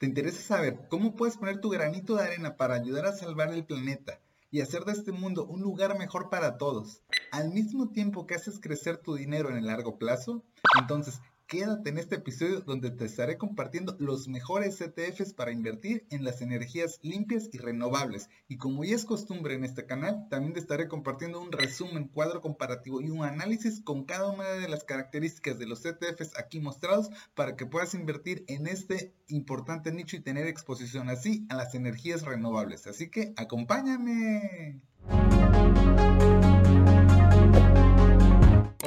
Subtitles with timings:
[0.00, 3.66] ¿Te interesa saber cómo puedes poner tu granito de arena para ayudar a salvar el
[3.66, 4.18] planeta
[4.50, 8.60] y hacer de este mundo un lugar mejor para todos, al mismo tiempo que haces
[8.60, 10.42] crecer tu dinero en el largo plazo?
[10.80, 11.20] Entonces,
[11.50, 16.42] quédate en este episodio donde te estaré compartiendo los mejores ETFs para invertir en las
[16.42, 18.30] energías limpias y renovables.
[18.46, 22.40] Y como ya es costumbre en este canal, también te estaré compartiendo un resumen, cuadro
[22.40, 27.10] comparativo y un análisis con cada una de las características de los ETFs aquí mostrados
[27.34, 32.22] para que puedas invertir en este importante nicho y tener exposición así a las energías
[32.22, 32.86] renovables.
[32.86, 34.80] Así que acompáñame.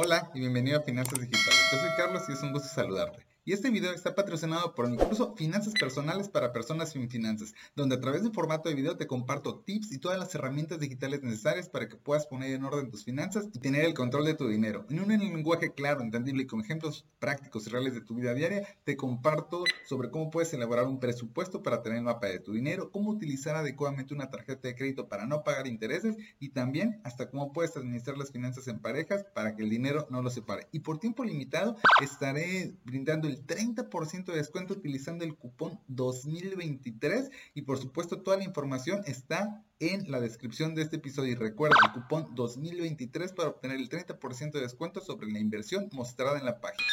[0.06, 1.70] Hola y bienvenido a Finanzas Digitales.
[1.72, 3.26] Yo soy Carlos y es un gusto saludarte.
[3.46, 8.00] Y este video está patrocinado por incluso Finanzas Personales para Personas sin Finanzas, donde a
[8.00, 11.90] través de formato de video te comparto tips y todas las herramientas digitales necesarias para
[11.90, 14.86] que puedas poner en orden tus finanzas y tener el control de tu dinero.
[14.90, 18.66] En un lenguaje claro, entendible y con ejemplos prácticos y reales de tu vida diaria,
[18.86, 22.92] te comparto sobre cómo puedes elaborar un presupuesto para tener el mapa de tu dinero,
[22.92, 27.52] cómo utilizar adecuadamente una tarjeta de crédito para no pagar intereses y también hasta cómo
[27.52, 30.70] puedes administrar las finanzas en parejas para que el dinero no lo separe.
[30.72, 37.64] Y por tiempo limitado estaré brindando el 30% de descuento utilizando el cupón 2023 y
[37.64, 41.92] por supuesto toda la información está en la descripción de este episodio y recuerda el
[41.92, 46.88] cupón 2023 para obtener el 30% de descuento sobre la inversión mostrada en la página.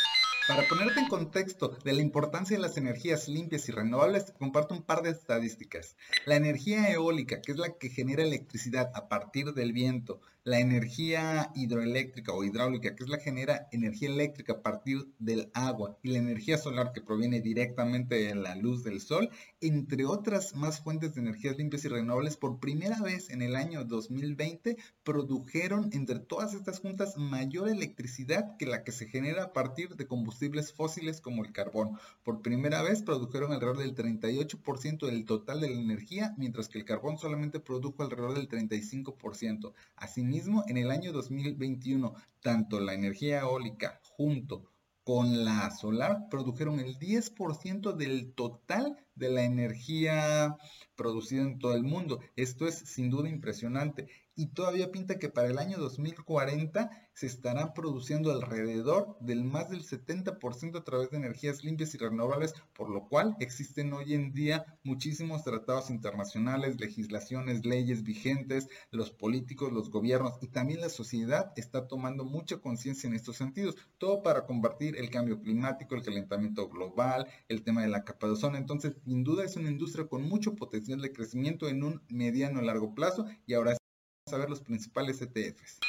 [0.49, 4.83] Para ponerte en contexto de la importancia de las energías limpias y renovables, comparto un
[4.83, 5.97] par de estadísticas.
[6.27, 11.51] La energía eólica, que es la que genera electricidad a partir del viento, la energía
[11.55, 16.11] hidroeléctrica o hidráulica, que es la que genera energía eléctrica a partir del agua, y
[16.11, 19.31] la energía solar, que proviene directamente de la luz del sol,
[19.61, 23.85] entre otras más fuentes de energías limpias y renovables, por primera vez en el año
[23.85, 29.97] 2020 produjeron entre todas estas juntas mayor electricidad que la que se genera a partir
[29.97, 31.99] de combustibles fósiles como el carbón.
[32.23, 36.85] Por primera vez produjeron alrededor del 38% del total de la energía, mientras que el
[36.85, 39.73] carbón solamente produjo alrededor del 35%.
[39.97, 44.71] Así mismo, en el año 2021, tanto la energía eólica junto
[45.05, 50.57] con la solar produjeron el 10% del total de la energía
[50.95, 52.21] producida en todo el mundo.
[52.37, 54.09] Esto es sin duda impresionante
[54.41, 59.83] y todavía pinta que para el año 2040 se estarán produciendo alrededor del más del
[59.83, 64.79] 70% a través de energías limpias y renovables, por lo cual existen hoy en día
[64.83, 71.87] muchísimos tratados internacionales, legislaciones, leyes vigentes, los políticos, los gobiernos y también la sociedad está
[71.87, 77.27] tomando mucha conciencia en estos sentidos, todo para combatir el cambio climático, el calentamiento global,
[77.49, 78.57] el tema de la capa de ozono.
[78.57, 82.95] Entonces, sin duda es una industria con mucho potencial de crecimiento en un mediano largo
[82.95, 83.77] plazo y ahora
[84.33, 85.81] a ver los principales ETFs.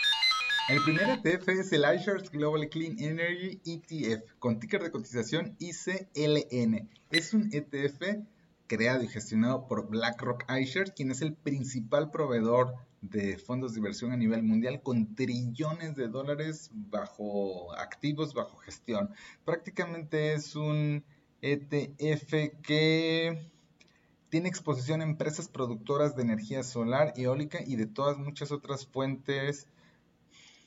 [0.70, 6.90] El primer ETF es el iShares Global Clean Energy ETF con ticker de cotización ICLN.
[7.10, 8.24] Es un ETF
[8.68, 14.12] creado y gestionado por BlackRock iShares, quien es el principal proveedor de fondos de inversión
[14.12, 19.10] a nivel mundial con trillones de dólares bajo activos, bajo gestión.
[19.44, 21.04] Prácticamente es un
[21.42, 23.52] ETF que
[24.32, 29.68] tiene exposición a empresas productoras de energía solar, eólica y de todas muchas otras fuentes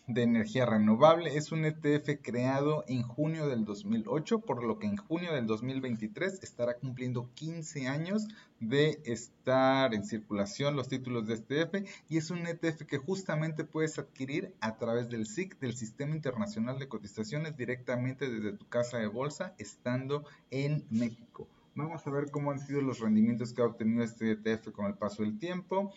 [0.07, 1.35] de energía renovable.
[1.35, 6.43] Es un ETF creado en junio del 2008, por lo que en junio del 2023
[6.43, 8.29] estará cumpliendo 15 años
[8.61, 13.65] de estar en circulación los títulos de este ETF y es un ETF que justamente
[13.65, 18.99] puedes adquirir a través del SIC, del Sistema Internacional de Cotizaciones, directamente desde tu casa
[18.99, 21.49] de bolsa, estando en México.
[21.77, 24.95] Vamos a ver cómo han sido los rendimientos que ha obtenido este ETF con el
[24.95, 25.93] paso del tiempo.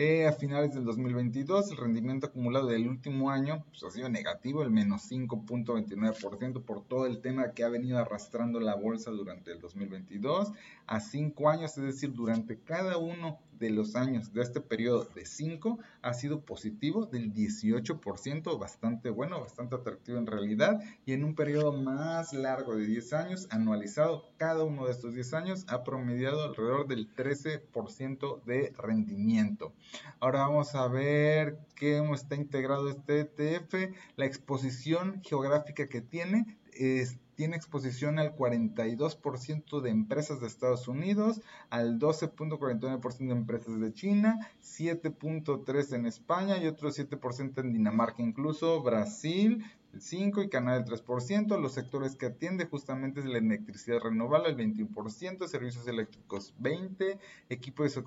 [0.00, 4.62] Eh, a finales del 2022, el rendimiento acumulado del último año pues, ha sido negativo,
[4.62, 9.60] el menos 5.29% por todo el tema que ha venido arrastrando la bolsa durante el
[9.60, 10.52] 2022.
[10.86, 15.26] A cinco años, es decir, durante cada uno de los años de este periodo de
[15.26, 21.34] 5 ha sido positivo del 18%, bastante bueno, bastante atractivo en realidad, y en un
[21.34, 26.42] periodo más largo de 10 años, anualizado cada uno de estos 10 años, ha promediado
[26.44, 29.72] alrededor del 13% de rendimiento.
[30.20, 37.18] Ahora vamos a ver cómo está integrado este ETF, la exposición geográfica que tiene es
[37.38, 41.40] tiene exposición al 42% de empresas de Estados Unidos,
[41.70, 48.82] al 12.49% de empresas de China, 7.3% en España y otro 7% en Dinamarca, incluso
[48.82, 49.64] Brasil,
[50.00, 51.60] 5% y Canadá el 3%.
[51.60, 57.94] Los sectores que atiende justamente es la electricidad renovable el 21%, servicios eléctricos 20%, equipos
[57.94, 58.02] de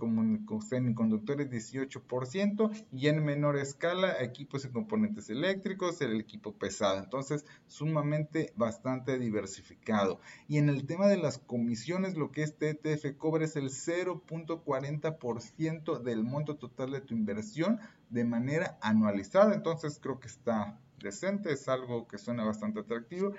[0.67, 6.99] semiconductores 18% y en menor escala equipos y componentes eléctricos, el equipo pesado.
[6.99, 10.19] Entonces, sumamente bastante diversificado.
[10.47, 15.99] Y en el tema de las comisiones, lo que este ETF cobra es el 0.40%
[15.99, 17.79] del monto total de tu inversión
[18.09, 19.53] de manera anualizada.
[19.55, 23.33] Entonces, creo que está decente, es algo que suena bastante atractivo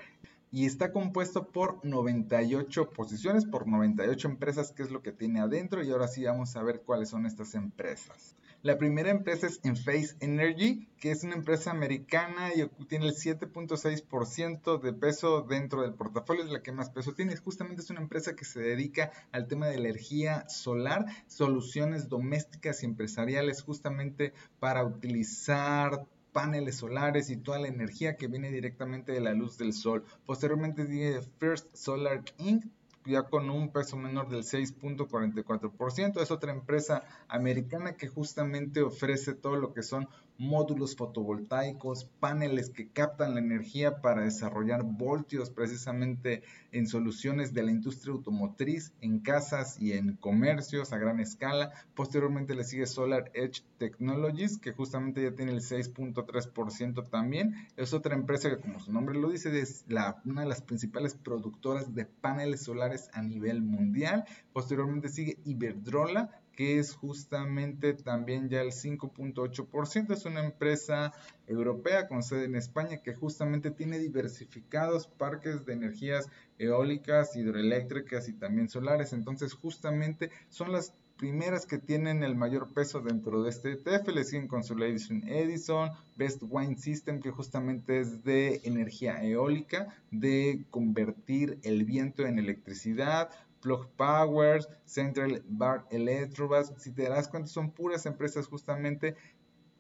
[0.53, 5.83] y está compuesto por 98 posiciones, por 98 empresas, que es lo que tiene adentro
[5.83, 8.37] y ahora sí vamos a ver cuáles son estas empresas.
[8.63, 14.81] La primera empresa es Enphase Energy, que es una empresa americana y tiene el 7.6%
[14.81, 17.35] de peso dentro del portafolio, es la que más peso tiene.
[17.35, 22.87] Justamente es una empresa que se dedica al tema de energía solar, soluciones domésticas y
[22.87, 29.35] empresariales justamente para utilizar paneles solares y toda la energía que viene directamente de la
[29.35, 30.05] luz del sol.
[30.27, 32.65] Posteriormente sigue First Solar Inc.,
[33.05, 36.21] ya con un peso menor del 6.44%.
[36.21, 40.09] Es otra empresa americana que justamente ofrece todo lo que son
[40.43, 46.43] módulos fotovoltaicos, paneles que captan la energía para desarrollar voltios precisamente
[46.73, 51.71] en soluciones de la industria automotriz, en casas y en comercios a gran escala.
[51.95, 57.55] Posteriormente le sigue Solar Edge Technologies, que justamente ya tiene el 6.3% también.
[57.77, 59.85] Es otra empresa que, como su nombre lo dice, es
[60.25, 64.25] una de las principales productoras de paneles solares a nivel mundial.
[64.53, 70.13] Posteriormente sigue Iberdrola, que es justamente también ya el 5.8%.
[70.13, 71.13] Es una empresa
[71.47, 76.29] europea con sede en España que justamente tiene diversificados parques de energías
[76.59, 79.13] eólicas, hidroeléctricas y también solares.
[79.13, 84.09] Entonces justamente son las primeras que tienen el mayor peso dentro de este ETF.
[84.09, 91.61] Le siguen Consolidation Edison, Best Wine System, que justamente es de energía eólica, de convertir
[91.63, 93.31] el viento en electricidad,
[93.63, 99.17] Plug Powers, Central Bar Electrobus, si te das cuenta son puras empresas justamente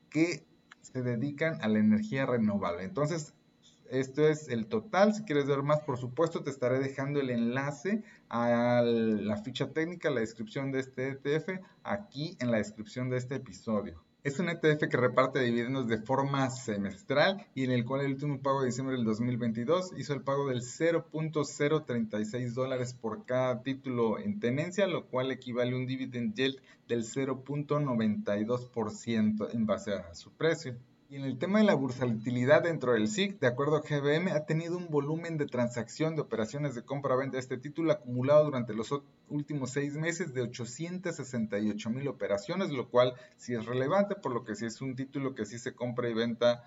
[0.08, 0.46] que
[0.81, 2.84] se dedican a la energía renovable.
[2.84, 3.34] Entonces,
[3.90, 5.14] esto es el total.
[5.14, 10.11] Si quieres ver más, por supuesto, te estaré dejando el enlace a la ficha técnica,
[10.11, 14.02] la descripción de este ETF, aquí en la descripción de este episodio.
[14.24, 18.40] Es un ETF que reparte dividendos de forma semestral y en el cual el último
[18.40, 24.38] pago de diciembre del 2022 hizo el pago del 0.036 dólares por cada título en
[24.38, 30.76] tenencia, lo cual equivale a un dividend yield del 0.92% en base a su precio.
[31.12, 34.46] Y en el tema de la bursaltilidad dentro del SIC, de acuerdo a GBM, ha
[34.46, 38.98] tenido un volumen de transacción de operaciones de compra-venta de este título acumulado durante los
[39.28, 44.54] últimos seis meses de 868 mil operaciones, lo cual sí es relevante, por lo que
[44.54, 46.66] sí es un título que sí se compra y venta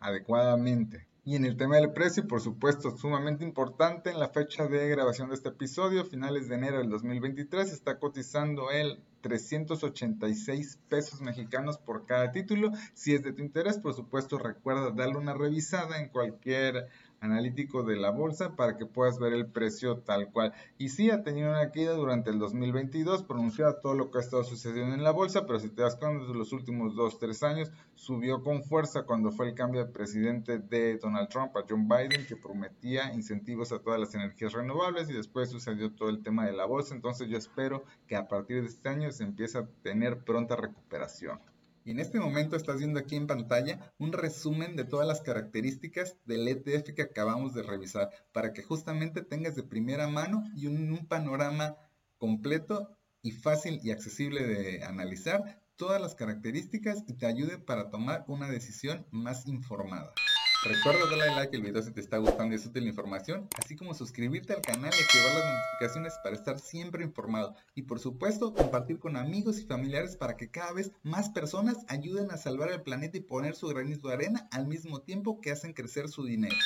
[0.00, 1.06] adecuadamente.
[1.24, 5.28] Y en el tema del precio, por supuesto, sumamente importante, en la fecha de grabación
[5.28, 12.06] de este episodio, finales de enero del 2023, está cotizando el 386 pesos mexicanos por
[12.06, 12.70] cada título.
[12.94, 16.88] Si es de tu interés, por supuesto, recuerda darle una revisada en cualquier
[17.20, 20.52] analítico de la bolsa para que puedas ver el precio tal cual.
[20.78, 24.44] Y sí, ha tenido una caída durante el 2022, pronunciada todo lo que ha estado
[24.44, 28.42] sucediendo en la bolsa, pero si te das cuenta, desde los últimos 2-3 años subió
[28.42, 32.36] con fuerza cuando fue el cambio de presidente de Donald Trump a John Biden, que
[32.36, 36.66] prometía incentivos a todas las energías renovables y después sucedió todo el tema de la
[36.66, 36.94] bolsa.
[36.94, 41.40] Entonces yo espero que a partir de este año se empiece a tener pronta recuperación.
[41.90, 46.46] En este momento estás viendo aquí en pantalla un resumen de todas las características del
[46.46, 51.78] ETF que acabamos de revisar para que justamente tengas de primera mano y un panorama
[52.18, 58.26] completo y fácil y accesible de analizar todas las características y te ayude para tomar
[58.28, 60.12] una decisión más informada.
[60.64, 63.76] Recuerda darle like al video si te está gustando y es útil la información, así
[63.76, 67.54] como suscribirte al canal y activar las notificaciones para estar siempre informado.
[67.76, 72.32] Y por supuesto, compartir con amigos y familiares para que cada vez más personas ayuden
[72.32, 75.74] a salvar el planeta y poner su granito de arena al mismo tiempo que hacen
[75.74, 76.56] crecer su dinero.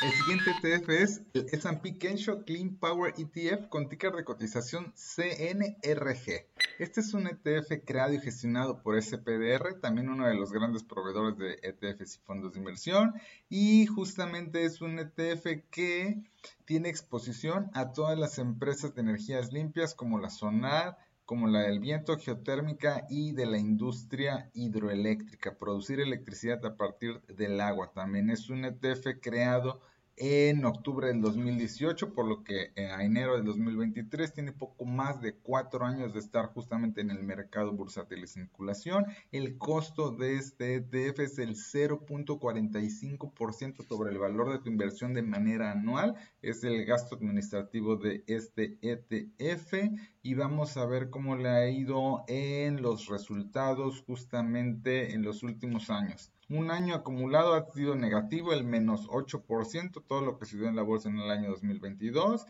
[0.00, 6.46] El siguiente ETF es el S&P Kensho Clean Power ETF con ticker de cotización CNRG.
[6.78, 11.38] Este es un ETF creado y gestionado por SPDR, también uno de los grandes proveedores
[11.38, 13.14] de ETFs y fondos de inversión.
[13.48, 16.24] Y justamente es un ETF que
[16.64, 21.78] tiene exposición a todas las empresas de energías limpias como la Sonar, como la del
[21.78, 27.92] viento, geotérmica y de la industria hidroeléctrica, producir electricidad a partir del agua.
[27.94, 29.80] También es un ETF creado
[30.16, 35.20] en octubre del 2018, por lo que eh, a enero del 2023 tiene poco más
[35.20, 39.06] de cuatro años de estar justamente en el mercado bursátil de circulación.
[39.32, 45.22] El costo de este ETF es el 0.45% sobre el valor de tu inversión de
[45.22, 46.14] manera anual.
[46.42, 49.74] Es el gasto administrativo de este ETF
[50.22, 55.90] y vamos a ver cómo le ha ido en los resultados justamente en los últimos
[55.90, 56.30] años.
[56.48, 60.76] Un año acumulado ha sido negativo, el menos 8%, todo lo que se dio en
[60.76, 62.46] la bolsa en el año 2022.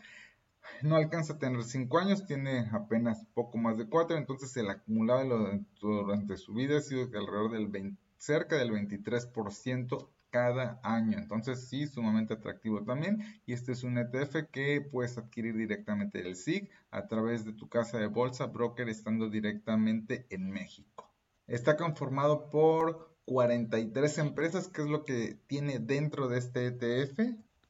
[0.81, 5.61] No alcanza a tener 5 años, tiene apenas poco más de 4, entonces el acumulado
[5.79, 11.17] durante su vida ha sido de alrededor del cerca del 23% cada año.
[11.17, 13.23] Entonces sí, sumamente atractivo también.
[13.45, 17.69] Y este es un ETF que puedes adquirir directamente del SIG a través de tu
[17.69, 21.09] casa de bolsa, broker, estando directamente en México.
[21.47, 27.19] Está conformado por 43 empresas, que es lo que tiene dentro de este ETF.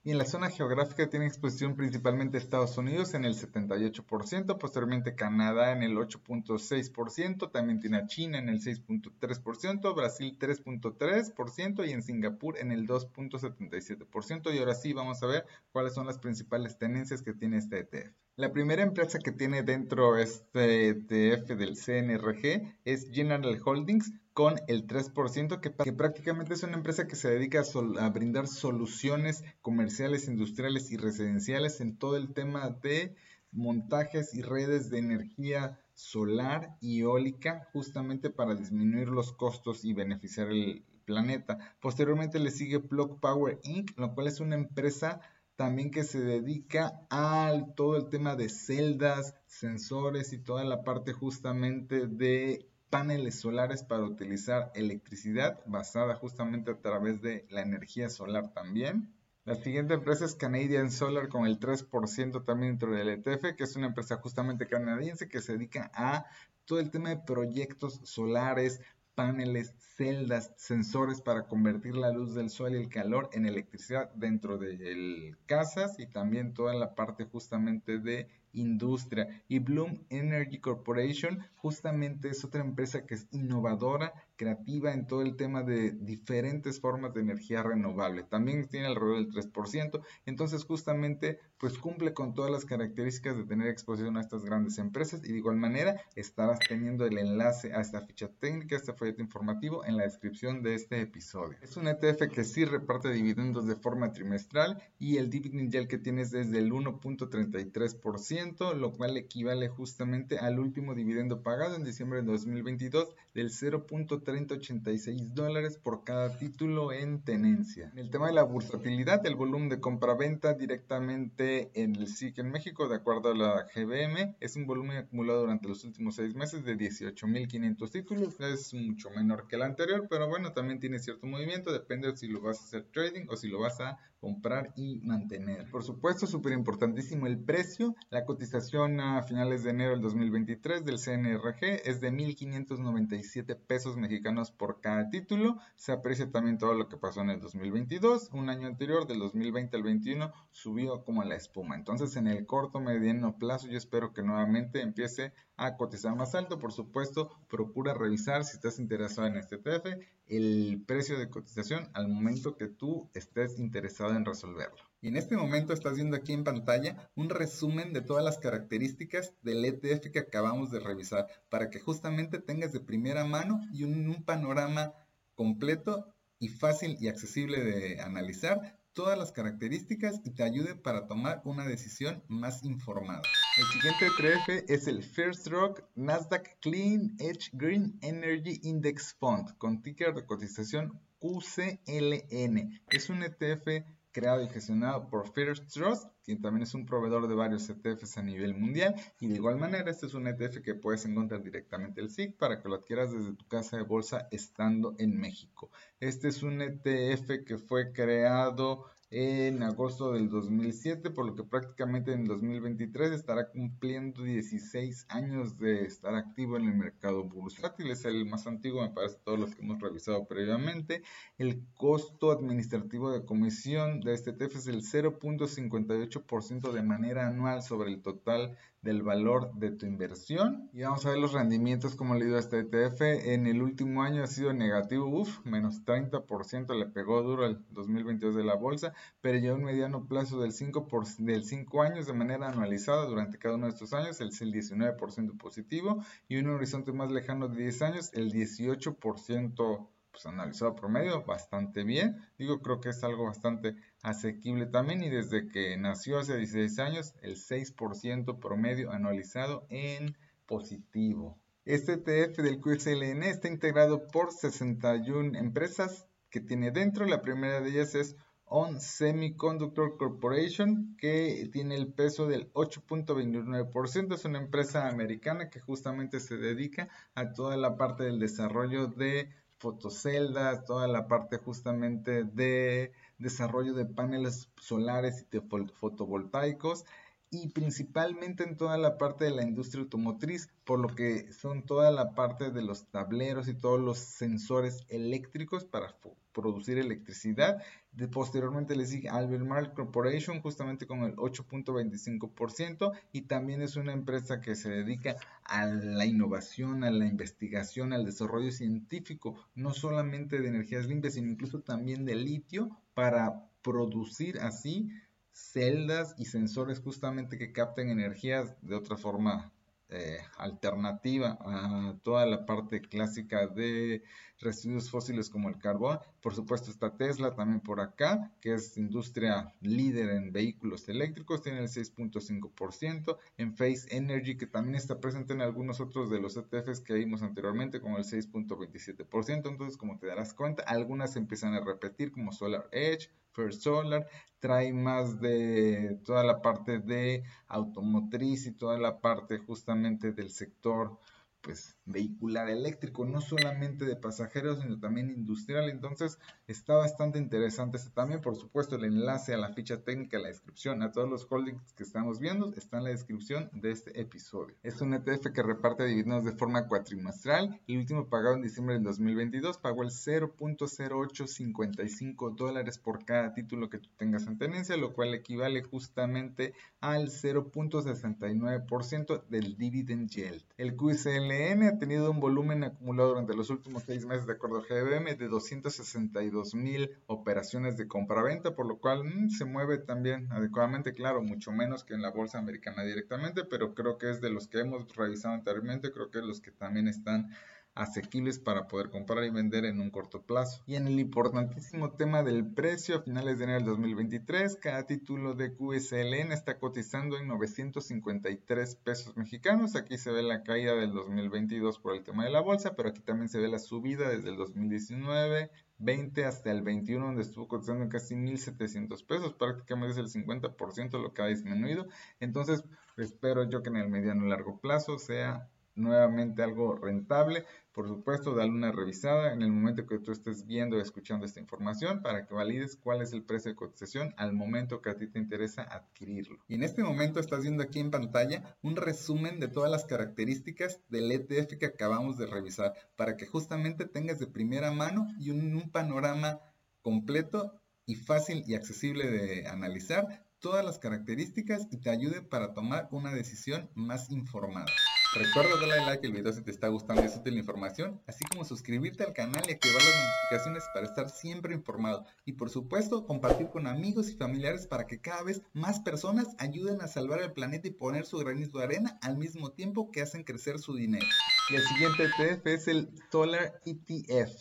[0.03, 5.71] Y en la zona geográfica tiene exposición principalmente Estados Unidos en el 78%, posteriormente Canadá
[5.71, 12.59] en el 8.6%, también tiene a China en el 6.3%, Brasil 3.3% y en Singapur
[12.59, 14.53] en el 2.77%.
[14.53, 18.25] Y ahora sí vamos a ver cuáles son las principales tendencias que tiene este ETF.
[18.37, 24.85] La primera empresa que tiene dentro este ETF del CNRG es General Holdings con el
[24.87, 27.63] 3%, que, que, prácticamente es una empresa que se dedica
[28.01, 33.15] a, brindar soluciones comerciales, industriales y residenciales en todo el tema de
[33.53, 40.49] montajes y redes de energía solar y eólica, justamente para disminuir los costos y beneficiar
[40.49, 41.57] el planeta.
[41.79, 45.21] Posteriormente le sigue Plug Power Inc., lo cual es una empresa
[45.55, 51.13] también que se dedica a todo el tema de celdas, sensores y toda la parte
[51.13, 58.53] justamente de paneles solares para utilizar electricidad basada justamente a través de la energía solar
[58.53, 59.13] también.
[59.45, 63.75] La siguiente empresa es Canadian Solar con el 3% también dentro del ETF, que es
[63.75, 66.25] una empresa justamente canadiense que se dedica a
[66.65, 68.81] todo el tema de proyectos solares,
[69.15, 74.57] paneles, celdas, sensores para convertir la luz del sol y el calor en electricidad dentro
[74.57, 79.43] de casas y también toda la parte justamente de industria.
[79.48, 85.35] Y Bloom Energy Corporation justamente es otra empresa que es innovadora, creativa en todo el
[85.35, 88.23] tema de diferentes formas de energía renovable.
[88.23, 90.01] También tiene alrededor del 3%.
[90.25, 95.21] Entonces justamente pues cumple con todas las características de tener exposición a estas grandes empresas
[95.23, 99.21] y de igual manera estarás teniendo el enlace a esta ficha técnica, a este folleto
[99.21, 101.57] informativo en la descripción de este episodio.
[101.61, 105.97] Es un ETF que sí reparte dividendos de forma trimestral y el dividend yield que
[105.97, 112.27] tienes es del 1.33% lo cual equivale justamente al último dividendo pagado en diciembre de
[112.27, 117.91] 2022 del 0.3086 dólares por cada título en tenencia.
[117.91, 122.49] En el tema de la bursatilidad, el volumen de compra-venta directamente en el SIC en
[122.49, 126.63] México, de acuerdo a la GBM, es un volumen acumulado durante los últimos seis meses
[126.63, 128.39] de 18.500 títulos.
[128.39, 132.27] Es mucho menor que el anterior, pero bueno, también tiene cierto movimiento, depende de si
[132.27, 135.69] lo vas a hacer trading o si lo vas a comprar y mantener.
[135.69, 137.95] Por supuesto, súper importantísimo el precio.
[138.10, 144.51] La cotización a finales de enero del 2023 del CNRG es de 1.597 pesos mexicanos
[144.51, 145.60] por cada título.
[145.75, 148.29] Se aprecia también todo lo que pasó en el 2022.
[148.34, 151.75] Un año anterior, del 2020 al 2021, subió como la espuma.
[151.75, 156.59] Entonces, en el corto, mediano plazo, yo espero que nuevamente empiece a cotizar más alto.
[156.59, 162.07] Por supuesto, procura revisar si estás interesado en este ETF el precio de cotización al
[162.07, 164.83] momento que tú estés interesado en resolverlo.
[165.01, 169.33] Y en este momento estás viendo aquí en pantalla un resumen de todas las características
[169.43, 174.09] del ETF que acabamos de revisar para que justamente tengas de primera mano y un,
[174.09, 174.93] un panorama
[175.35, 181.41] completo y fácil y accesible de analizar todas las características y te ayude para tomar
[181.43, 183.21] una decisión más informada.
[183.57, 189.83] El siguiente ETF es el First Rock Nasdaq Clean Edge Green Energy Index Fund con
[189.83, 192.81] ticker de cotización QCLN.
[192.89, 193.85] Es un ETF
[194.15, 198.24] creado y gestionado por First Trust, quien también es un proveedor de varios ETFs a
[198.24, 198.95] nivel mundial.
[199.19, 202.62] Y de igual manera, este es un ETF que puedes encontrar directamente el SIC para
[202.62, 205.69] que lo adquieras desde tu casa de bolsa estando en México.
[206.00, 208.86] Este es un ETF que fue creado
[209.17, 215.86] en agosto del 2007, por lo que prácticamente en 2023 estará cumpliendo 16 años de
[215.86, 217.91] estar activo en el mercado bursátil.
[217.91, 221.01] Es el más antiguo, me parece, todos los que hemos revisado previamente.
[221.38, 227.91] El costo administrativo de comisión de este ETF es el 0.58% de manera anual sobre
[227.91, 230.69] el total del valor de tu inversión.
[230.71, 233.01] Y vamos a ver los rendimientos como le dio a este ETF.
[233.01, 238.35] En el último año ha sido negativo, uff, menos 30% le pegó duro el 2022
[238.35, 242.13] de la bolsa, pero ya un mediano plazo del 5, por, del 5 años de
[242.13, 246.93] manera anualizada durante cada uno de estos años, el, el 19% positivo y un horizonte
[246.93, 252.15] más lejano de 10 años, el 18% pues, analizado promedio bastante bien.
[252.38, 257.13] Digo, creo que es algo bastante asequible también y desde que nació hace 16 años,
[257.22, 261.38] el 6% promedio anualizado en positivo.
[261.65, 267.05] Este ETF del QXLN está integrado por 61 empresas que tiene dentro.
[267.05, 274.13] La primera de ellas es On Semiconductor Corporation, que tiene el peso del 8.29%.
[274.13, 279.29] Es una empresa americana que justamente se dedica a toda la parte del desarrollo de
[279.65, 285.41] fotoceldas, toda la parte justamente de desarrollo de paneles solares y de
[285.79, 286.86] fotovoltaicos
[287.31, 291.89] y principalmente en toda la parte de la industria automotriz, por lo que son toda
[291.89, 295.98] la parte de los tableros y todos los sensores eléctricos para
[296.35, 297.63] producir electricidad.
[297.93, 304.41] De, posteriormente le sigue Albemarle Corporation justamente con el 8.25% y también es una empresa
[304.41, 305.15] que se dedica
[305.45, 311.31] a la innovación, a la investigación, al desarrollo científico, no solamente de energías limpias, sino
[311.31, 314.89] incluso también de litio para producir así
[315.31, 319.51] celdas y sensores justamente que capten energías de otra forma
[319.89, 324.03] eh, alternativa a toda la parte clásica de
[324.39, 325.99] residuos fósiles como el carbón.
[326.21, 331.59] Por supuesto está Tesla también por acá, que es industria líder en vehículos eléctricos, tiene
[331.59, 333.17] el 6.5%.
[333.37, 337.21] En Face Energy, que también está presente en algunos otros de los ETFs que vimos
[337.21, 339.49] anteriormente, con el 6.27%.
[339.49, 344.07] Entonces, como te darás cuenta, algunas empiezan a repetir como Solar Edge, First Solar,
[344.39, 350.97] trae más de toda la parte de automotriz y toda la parte justamente del sector
[351.41, 355.69] pues vehicular eléctrico, no solamente de pasajeros, sino también industrial.
[355.69, 358.21] Entonces está bastante interesante este también.
[358.21, 361.83] Por supuesto, el enlace a la ficha técnica, la descripción, a todos los holdings que
[361.83, 364.55] estamos viendo, está en la descripción de este episodio.
[364.63, 367.61] Es un ETF que reparte dividendos de forma cuatrimestral.
[367.67, 373.79] El último pagado en diciembre del 2022 pagó el 0.0855 dólares por cada título que
[373.79, 380.43] tú tengas en tenencia, lo cual equivale justamente al 0.69% del dividend yield.
[380.57, 381.31] El QSL
[381.79, 386.55] tenido un volumen acumulado durante los últimos seis meses, de acuerdo al GBM, de 262
[386.55, 391.84] mil operaciones de compra-venta, por lo cual mm, se mueve también adecuadamente, claro, mucho menos
[391.84, 395.34] que en la bolsa americana directamente, pero creo que es de los que hemos revisado
[395.34, 397.29] anteriormente, creo que es los que también están
[397.75, 400.64] asequibles para poder comprar y vender en un corto plazo.
[400.66, 405.33] Y en el importantísimo tema del precio, a finales de enero del 2023, cada título
[405.33, 409.75] de QSLN está cotizando en 953 pesos mexicanos.
[409.75, 413.01] Aquí se ve la caída del 2022 por el tema de la bolsa, pero aquí
[413.01, 417.83] también se ve la subida desde el 2019, 20 hasta el 21, donde estuvo cotizando
[417.83, 421.88] en casi 1.700 pesos, prácticamente es el 50% lo que ha disminuido.
[422.22, 422.64] Entonces,
[422.96, 427.46] espero yo que en el mediano y largo plazo sea nuevamente algo rentable.
[427.72, 431.42] Por supuesto, dale una revisada en el momento que tú estés viendo y escuchando esta
[431.42, 435.07] información para que valides cuál es el precio de cotización al momento que a ti
[435.07, 436.40] te interesa adquirirlo.
[436.48, 440.79] Y en este momento estás viendo aquí en pantalla un resumen de todas las características
[440.90, 445.55] del ETF que acabamos de revisar para que justamente tengas de primera mano y un,
[445.55, 446.40] un panorama
[446.81, 452.88] completo y fácil y accesible de analizar todas las características y te ayude para tomar
[452.92, 454.72] una decisión más informada.
[455.15, 458.25] Recuerda darle like al video si te está gustando y es útil la información, así
[458.25, 462.05] como suscribirte al canal y activar las notificaciones para estar siempre informado.
[462.25, 466.81] Y por supuesto, compartir con amigos y familiares para que cada vez más personas ayuden
[466.81, 470.25] a salvar el planeta y poner su granito de arena al mismo tiempo que hacen
[470.25, 471.05] crecer su dinero.
[471.49, 474.33] Y el siguiente ETF es el Solar ETF,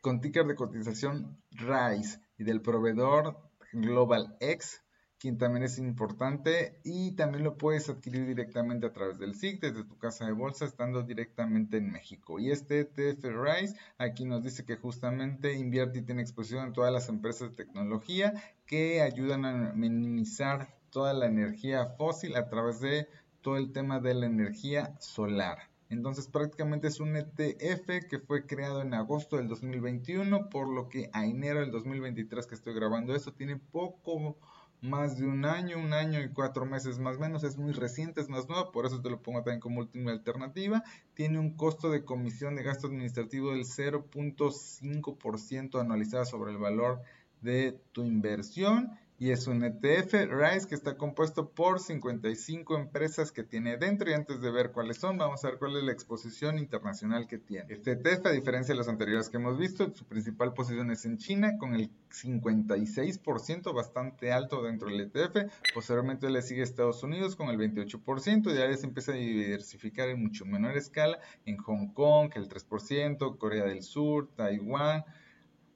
[0.00, 3.36] con ticker de cotización RISE y del proveedor
[3.74, 4.82] Global X
[5.22, 9.84] quien también es importante y también lo puedes adquirir directamente a través del SIG desde
[9.84, 12.40] tu casa de bolsa estando directamente en México.
[12.40, 16.92] Y este ETF RISE aquí nos dice que justamente invierte y tiene exposición en todas
[16.92, 18.34] las empresas de tecnología
[18.66, 23.06] que ayudan a minimizar toda la energía fósil a través de
[23.42, 25.70] todo el tema de la energía solar.
[25.88, 31.10] Entonces prácticamente es un ETF que fue creado en agosto del 2021, por lo que
[31.12, 34.36] a enero del 2023 que estoy grabando esto tiene poco
[34.82, 38.20] más de un año, un año y cuatro meses más o menos, es muy reciente,
[38.20, 40.82] es más nuevo, por eso te lo pongo también como última alternativa.
[41.14, 47.00] Tiene un costo de comisión de gasto administrativo del 0.5% anualizada sobre el valor
[47.40, 53.44] de tu inversión y es un ETF RISE que está compuesto por 55 empresas que
[53.44, 56.58] tiene dentro y antes de ver cuáles son, vamos a ver cuál es la exposición
[56.58, 57.72] internacional que tiene.
[57.72, 61.18] Este ETF, a diferencia de los anteriores que hemos visto, su principal posición es en
[61.18, 65.52] China con el 56%, bastante alto dentro del ETF.
[65.72, 70.20] Posteriormente le sigue Estados Unidos con el 28% y ahora se empieza a diversificar en
[70.20, 75.04] mucho menor escala en Hong Kong, el 3%, Corea del Sur, Taiwán,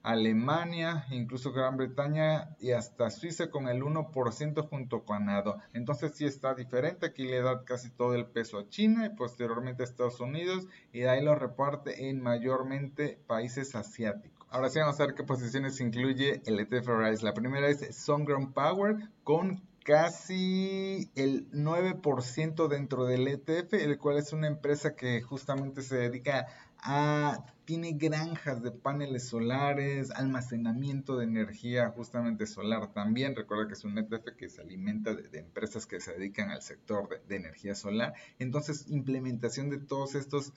[0.07, 5.57] Alemania, incluso Gran Bretaña y hasta Suiza con el 1% junto con Canadá.
[5.73, 9.83] Entonces sí está diferente, aquí le da casi todo el peso a China y posteriormente
[9.83, 14.47] a Estados Unidos y de ahí lo reparte en mayormente países asiáticos.
[14.49, 17.25] Ahora sí vamos a ver qué posiciones incluye el ETF Rise.
[17.25, 24.33] La primera es Sunground Power con casi el 9% dentro del ETF, el cual es
[24.33, 26.47] una empresa que justamente se dedica
[26.79, 33.35] a tiene granjas de paneles solares, almacenamiento de energía justamente solar también.
[33.35, 37.21] Recuerda que es un ETF que se alimenta de, empresas que se dedican al sector
[37.27, 38.13] de, energía solar.
[38.39, 40.53] Entonces, implementación de todos estos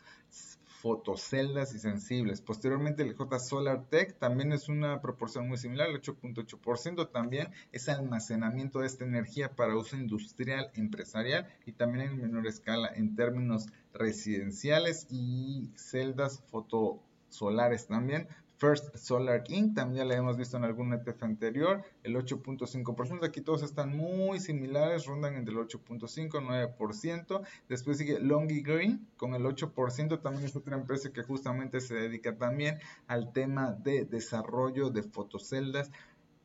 [0.81, 2.41] fotoceldas y sensibles.
[2.41, 7.89] Posteriormente el J Solar Tech también es una proporción muy similar, el 8.8% también es
[7.89, 13.67] almacenamiento de esta energía para uso industrial, empresarial y también en menor escala en términos
[13.93, 18.27] residenciales y celdas fotosolares también.
[18.61, 19.75] First Solar Inc.
[19.75, 23.25] también la hemos visto en algún ETF anterior, el 8.5%.
[23.25, 27.41] Aquí todos están muy similares, rondan entre el 8.5 9%.
[27.71, 30.21] Después sigue Longy Green con el 8%.
[30.21, 35.91] También es otra empresa que justamente se dedica también al tema de desarrollo de fotoceldas,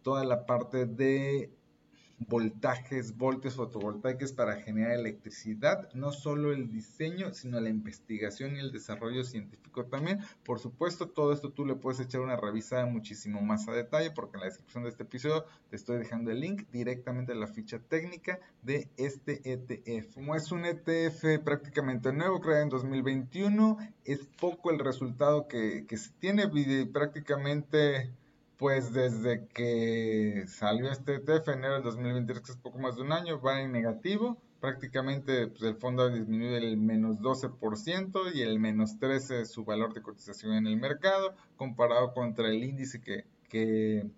[0.02, 1.52] toda la parte de
[2.20, 8.72] voltajes, voltios fotovoltaicos para generar electricidad, no solo el diseño, sino la investigación y el
[8.72, 10.20] desarrollo científico también.
[10.44, 14.38] Por supuesto, todo esto tú le puedes echar una revisada muchísimo más a detalle, porque
[14.38, 17.80] en la descripción de este episodio te estoy dejando el link directamente a la ficha
[17.80, 20.14] técnica de este ETF.
[20.14, 25.98] Como es un ETF prácticamente nuevo, creado en 2021, es poco el resultado que, que
[25.98, 26.50] se tiene
[26.92, 28.14] prácticamente
[28.58, 33.02] pues desde que salió este ETF en enero del 2023, que es poco más de
[33.02, 34.38] un año, va en negativo.
[34.62, 39.94] Prácticamente pues, el fondo ha disminuido el menos 12% y el menos 13% su valor
[39.94, 44.10] de cotización en el mercado, comparado contra el índice que, que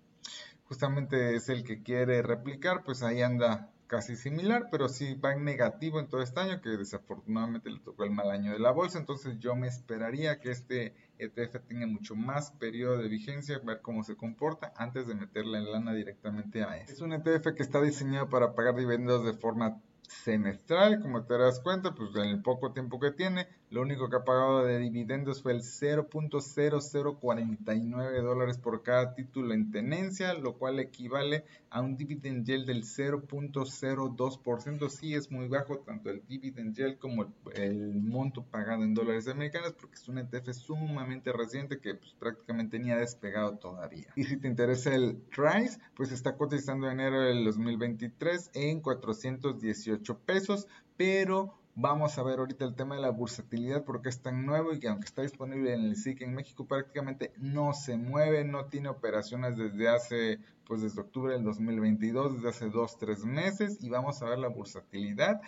[0.64, 5.44] justamente es el que quiere replicar, pues ahí anda casi similar, pero sí va en
[5.44, 8.98] negativo en todo este año, que desafortunadamente le tocó el mal año de la bolsa,
[8.98, 14.04] entonces yo me esperaría que este ETF tenga mucho más periodo de vigencia, ver cómo
[14.04, 16.92] se comporta antes de meterla en lana directamente a eso.
[16.92, 21.60] Es un ETF que está diseñado para pagar dividendos de forma semestral, como te das
[21.60, 25.42] cuenta, pues en el poco tiempo que tiene, lo único que ha pagado de dividendos
[25.42, 32.46] fue el 0.0049 dólares por cada título en tenencia, lo cual equivale a un dividend
[32.46, 34.88] yield del 0.02%.
[34.88, 39.74] Sí es muy bajo tanto el dividend yield como el, monto pagado en dólares americanos,
[39.78, 44.08] porque es un ETF sumamente reciente que pues, prácticamente ni ha despegado todavía.
[44.16, 50.18] Y si te interesa el TRICE, pues está cotizando en enero del 2023 en 418
[50.20, 54.72] pesos, pero Vamos a ver ahorita el tema de la bursatilidad porque es tan nuevo
[54.72, 58.64] y que aunque está disponible en el SIC en México prácticamente no se mueve, no
[58.64, 64.20] tiene operaciones desde hace, pues desde octubre del 2022, desde hace 2-3 meses y vamos
[64.20, 65.40] a ver la bursatilidad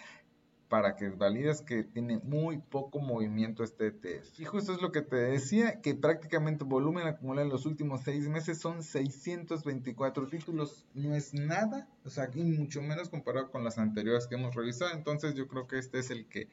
[0.70, 4.38] para que valides que tiene muy poco movimiento este ETF.
[4.38, 8.28] Y justo es lo que te decía, que prácticamente volumen acumulado en los últimos seis
[8.28, 10.86] meses son 624 títulos.
[10.94, 14.92] No es nada, o sea, aquí mucho menos comparado con las anteriores que hemos revisado.
[14.92, 16.48] Entonces yo creo que este es el que,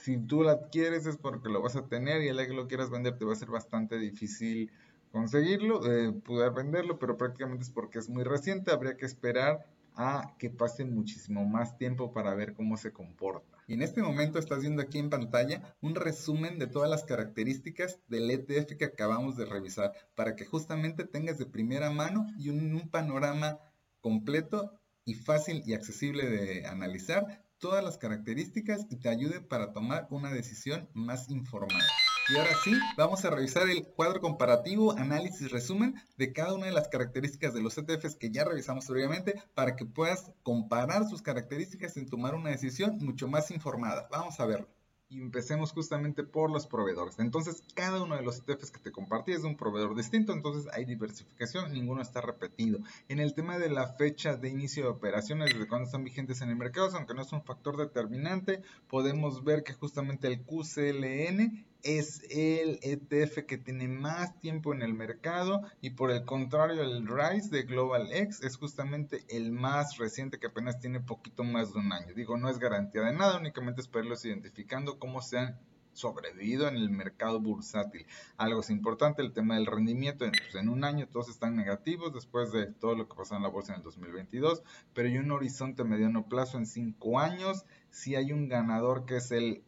[0.00, 2.90] si tú lo adquieres es porque lo vas a tener y el que lo quieras
[2.90, 4.70] vender te va a ser bastante difícil
[5.10, 10.34] conseguirlo, eh, poder venderlo, pero prácticamente es porque es muy reciente, habría que esperar a
[10.38, 13.58] que pase muchísimo más tiempo para ver cómo se comporta.
[13.66, 18.00] Y en este momento estás viendo aquí en pantalla un resumen de todas las características
[18.08, 22.74] del ETF que acabamos de revisar para que justamente tengas de primera mano y un,
[22.74, 23.58] un panorama
[24.00, 30.06] completo y fácil y accesible de analizar todas las características y te ayude para tomar
[30.10, 31.84] una decisión más informada.
[32.26, 36.72] Y ahora sí, vamos a revisar el cuadro comparativo, análisis, resumen de cada una de
[36.72, 41.98] las características de los ETFs que ya revisamos previamente para que puedas comparar sus características
[41.98, 44.08] y tomar una decisión mucho más informada.
[44.10, 44.68] Vamos a verlo.
[45.10, 47.18] Y empecemos justamente por los proveedores.
[47.18, 50.72] Entonces, cada uno de los ETFs que te compartí es de un proveedor distinto, entonces
[50.72, 52.78] hay diversificación, ninguno está repetido.
[53.08, 56.48] En el tema de la fecha de inicio de operaciones, desde cuando están vigentes en
[56.48, 62.22] el mercado, aunque no es un factor determinante, podemos ver que justamente el QCLN es
[62.30, 67.54] el ETF que tiene más tiempo en el mercado y por el contrario el RISE
[67.54, 71.92] de Global X es justamente el más reciente que apenas tiene poquito más de un
[71.92, 72.14] año.
[72.14, 75.60] Digo, no es garantía de nada, únicamente es identificando cómo se han
[75.92, 78.06] sobrevivido en el mercado bursátil.
[78.36, 82.50] Algo es importante, el tema del rendimiento, pues, en un año todos están negativos después
[82.50, 85.84] de todo lo que pasó en la bolsa en el 2022, pero hay un horizonte
[85.84, 89.62] mediano plazo en cinco años, si hay un ganador que es el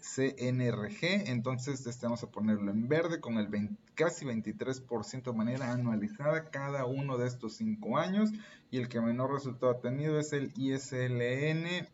[0.00, 3.48] CNRG, entonces este, vamos a ponerlo en verde con el
[3.94, 8.30] casi 23% de manera anualizada cada uno de estos 5 años
[8.70, 11.88] y el que menor resultado ha tenido es el ISLN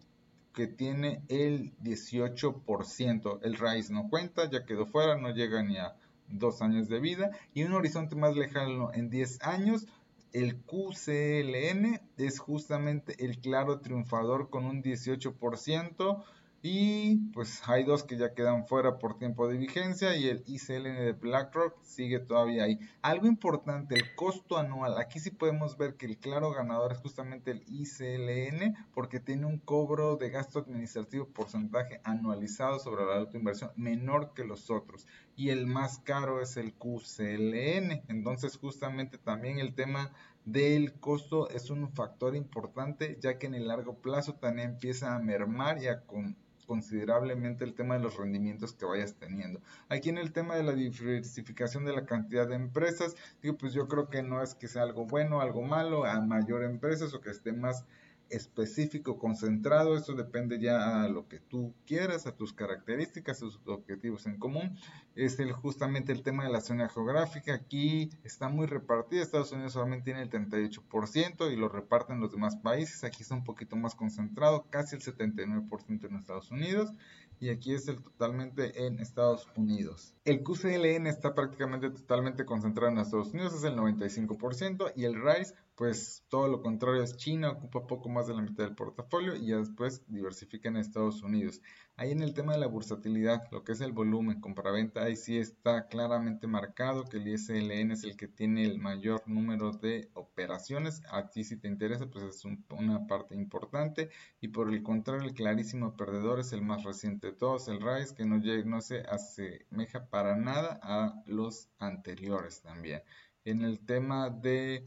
[0.57, 3.41] que tiene el 18%.
[3.43, 5.95] El RISE no cuenta, ya quedó fuera, no llega ni a
[6.29, 9.87] dos años de vida y un horizonte más lejano en 10 años.
[10.33, 16.25] El QCLN es justamente el claro triunfador con un 18%.
[16.69, 20.97] Y pues hay dos que ya quedan fuera por tiempo de vigencia y el ICLN
[20.97, 22.81] de BlackRock sigue todavía ahí.
[23.03, 24.99] Algo importante, el costo anual.
[24.99, 29.59] Aquí sí podemos ver que el claro ganador es justamente el ICLN porque tiene un
[29.59, 35.07] cobro de gasto administrativo porcentaje anualizado sobre la autoinversión menor que los otros.
[35.37, 38.03] Y el más caro es el QCLN.
[38.09, 40.11] Entonces justamente también el tema
[40.45, 45.21] del costo es un factor importante ya que en el largo plazo también empieza a
[45.21, 49.61] mermar y a con considerablemente el tema de los rendimientos que vayas teniendo.
[49.89, 53.89] Aquí en el tema de la diversificación de la cantidad de empresas, digo, pues yo
[53.89, 57.31] creo que no es que sea algo bueno, algo malo, a mayor empresas o que
[57.31, 57.85] esté más
[58.31, 63.61] específico, concentrado, eso depende ya a lo que tú quieras, a tus características, a tus
[63.67, 64.79] objetivos en común.
[65.15, 69.73] Es el, justamente el tema de la zona geográfica, aquí está muy repartida, Estados Unidos
[69.73, 73.95] solamente tiene el 38% y lo reparten los demás países, aquí está un poquito más
[73.95, 76.93] concentrado, casi el 79% en Estados Unidos
[77.41, 80.15] y aquí es el totalmente en Estados Unidos.
[80.25, 85.55] El QCLN está prácticamente totalmente concentrado en Estados Unidos, es el 95% y el RISE
[85.77, 89.49] pues todo lo contrario es China, ocupa poco más de la mitad del portafolio y
[89.49, 91.61] ya después diversifica en Estados Unidos.
[91.99, 95.39] Ahí en el tema de la bursatilidad, lo que es el volumen compra-venta, ahí sí
[95.39, 101.01] está claramente marcado que el ISLN es el que tiene el mayor número de operaciones.
[101.11, 104.11] A ti si te interesa, pues es una parte importante.
[104.43, 108.15] Y por el contrario, el clarísimo perdedor es el más reciente de todos, el RISE,
[108.15, 113.01] que no, no se asemeja para nada a los anteriores también.
[113.47, 114.85] En el tema de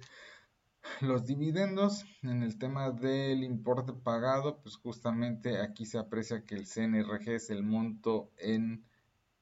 [1.02, 6.66] los dividendos, en el tema del importe pagado, pues justamente aquí se aprecia que el
[6.66, 8.86] CNRG es el monto en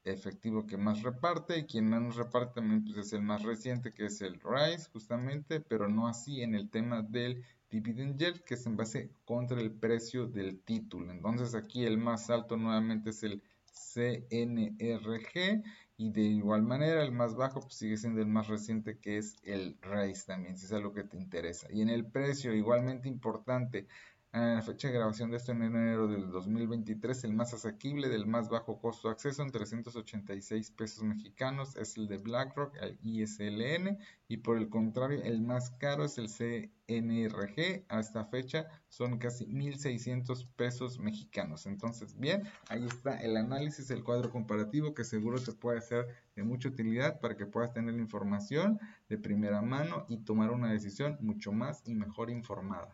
[0.04, 4.06] efectivo que más reparte y quien menos reparte también pues es el más reciente que
[4.06, 8.65] es el RISE justamente, pero no así en el tema del dividend yield que es
[8.65, 11.12] en base contra el precio del título.
[11.12, 15.63] Entonces aquí el más alto nuevamente es el CNRG
[15.97, 19.36] y de igual manera el más bajo pues sigue siendo el más reciente que es
[19.43, 21.67] el RAIS también si es algo que te interesa.
[21.71, 23.88] Y en el precio igualmente importante
[24.31, 28.27] a la fecha de grabación de esto en enero del 2023, el más asequible del
[28.27, 33.97] más bajo costo de acceso en 386 pesos mexicanos es el de BlackRock, el ISLN,
[34.27, 37.85] y por el contrario, el más caro es el CNRG.
[37.87, 41.65] A esta fecha son casi 1.600 pesos mexicanos.
[41.65, 46.43] Entonces, bien, ahí está el análisis, el cuadro comparativo que seguro te puede ser de
[46.43, 51.53] mucha utilidad para que puedas tener información de primera mano y tomar una decisión mucho
[51.53, 52.89] más y mejor informada.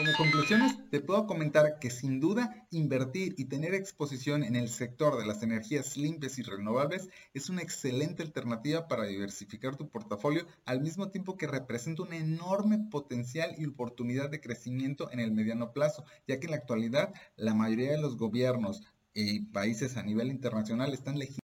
[0.00, 5.18] Como conclusiones, te puedo comentar que sin duda invertir y tener exposición en el sector
[5.18, 10.80] de las energías limpias y renovables es una excelente alternativa para diversificar tu portafolio al
[10.80, 16.06] mismo tiempo que representa un enorme potencial y oportunidad de crecimiento en el mediano plazo,
[16.26, 18.80] ya que en la actualidad la mayoría de los gobiernos
[19.12, 21.40] y países a nivel internacional están legislando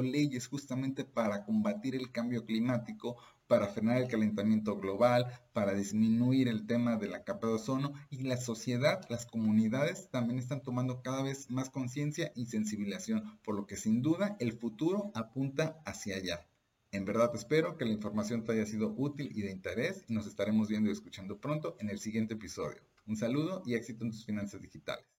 [0.00, 6.66] leyes justamente para combatir el cambio climático, para frenar el calentamiento global, para disminuir el
[6.66, 11.22] tema de la capa de ozono y la sociedad, las comunidades también están tomando cada
[11.22, 16.46] vez más conciencia y sensibilización, por lo que sin duda el futuro apunta hacia allá.
[16.90, 20.26] En verdad espero que la información te haya sido útil y de interés y nos
[20.26, 22.80] estaremos viendo y escuchando pronto en el siguiente episodio.
[23.06, 25.13] Un saludo y éxito en tus finanzas digitales.